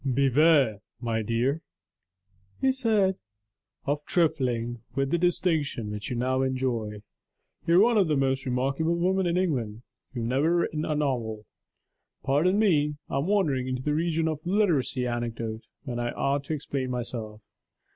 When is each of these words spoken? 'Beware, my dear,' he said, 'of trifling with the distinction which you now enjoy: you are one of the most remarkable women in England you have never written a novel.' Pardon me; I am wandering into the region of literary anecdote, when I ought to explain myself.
'Beware, 0.03 0.79
my 0.99 1.21
dear,' 1.21 1.61
he 2.59 2.71
said, 2.71 3.17
'of 3.85 4.03
trifling 4.05 4.81
with 4.95 5.11
the 5.11 5.17
distinction 5.19 5.91
which 5.91 6.09
you 6.09 6.15
now 6.15 6.41
enjoy: 6.41 7.03
you 7.67 7.75
are 7.75 7.83
one 7.83 7.99
of 7.99 8.07
the 8.07 8.17
most 8.17 8.43
remarkable 8.47 8.95
women 8.95 9.27
in 9.27 9.37
England 9.37 9.83
you 10.15 10.23
have 10.23 10.29
never 10.29 10.55
written 10.55 10.85
a 10.85 10.95
novel.' 10.95 11.45
Pardon 12.23 12.57
me; 12.57 12.95
I 13.11 13.19
am 13.19 13.27
wandering 13.27 13.67
into 13.67 13.83
the 13.83 13.93
region 13.93 14.27
of 14.27 14.39
literary 14.43 15.05
anecdote, 15.07 15.65
when 15.83 15.99
I 15.99 16.09
ought 16.13 16.45
to 16.45 16.53
explain 16.55 16.89
myself. 16.89 17.39